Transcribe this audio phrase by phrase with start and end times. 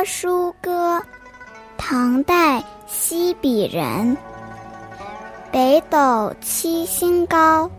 [0.00, 0.98] 歌书歌，
[1.76, 4.16] 唐代西比人。
[5.52, 7.70] 北斗七星高，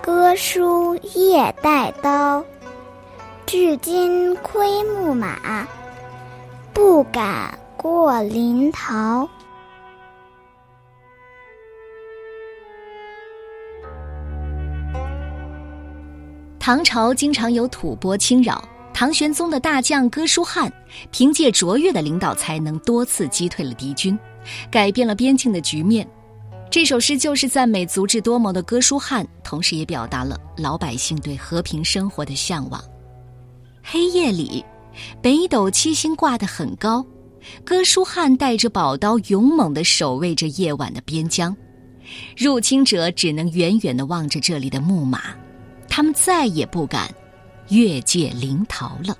[0.00, 2.42] 歌书夜带刀。
[3.44, 5.68] 至今窥牧马，
[6.72, 9.28] 不敢过临洮。
[16.58, 18.66] 唐朝经常有吐蕃侵扰，
[19.00, 20.70] 唐玄宗的大将哥舒翰
[21.10, 24.18] 凭借卓越的领导才能，多次击退了敌军，
[24.70, 26.06] 改变了边境的局面。
[26.70, 32.78] 这首诗就是赞美足智多谋的哥舒翰，同时也表达了老百姓对和平生活的向往。
[33.82, 34.62] 黑夜里，
[35.22, 37.02] 北斗七星挂得很高，
[37.64, 41.56] 哥舒翰带着宝刀，勇猛地守卫着夜晚的边疆，
[42.36, 45.22] 入侵者只能远远地望着这里的木马。
[45.88, 47.10] 他们再也不敢
[47.70, 49.16] 越界临洮了。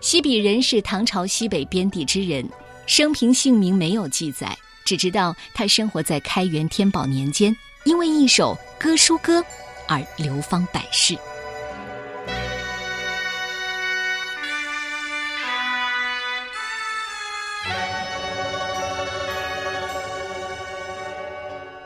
[0.00, 2.48] 西鄙人是唐朝西北边地之人，
[2.86, 7.54] 生平姓名没有记载，只知道他生活在开元天宝年间，
[7.84, 9.40] 因为一首《歌书歌》
[9.86, 11.18] 而流芳百世。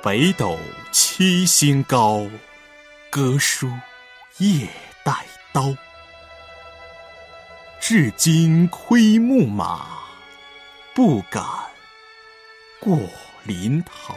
[0.02, 0.58] 北斗
[0.90, 2.26] 七星高。
[3.08, 3.70] 歌书
[4.42, 4.66] 夜
[5.04, 5.72] 带刀，
[7.80, 9.86] 至今窥牧马，
[10.96, 11.44] 不敢
[12.80, 12.98] 过
[13.44, 14.16] 临洮。